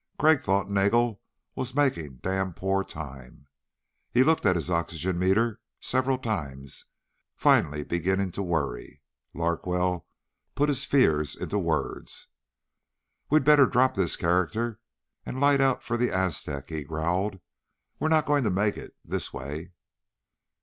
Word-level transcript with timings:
Crag 0.17 0.41
thought 0.41 0.67
Nagel 0.67 1.21
was 1.53 1.75
making 1.75 2.15
damned 2.23 2.55
poor 2.55 2.83
time. 2.83 3.45
He 4.11 4.23
looked 4.23 4.47
at 4.47 4.55
his 4.55 4.67
oxygen 4.67 5.19
meter 5.19 5.59
several 5.79 6.17
times, 6.17 6.87
finally 7.35 7.83
beginning 7.83 8.31
to 8.31 8.41
worry. 8.41 9.03
Larkwell 9.35 10.07
put 10.55 10.69
his 10.69 10.85
fears 10.85 11.35
into 11.35 11.59
words. 11.59 12.29
"We'd 13.29 13.43
better 13.43 13.67
drop 13.67 13.93
this 13.93 14.15
character 14.15 14.79
and 15.23 15.39
light 15.39 15.61
out 15.61 15.83
for 15.83 15.97
the 15.97 16.09
Aztec," 16.11 16.69
he 16.69 16.83
growled. 16.83 17.39
"We're 17.99 18.09
not 18.09 18.25
going 18.25 18.43
to 18.45 18.49
make 18.49 18.77
it 18.77 18.95
this 19.05 19.31
way." 19.31 19.71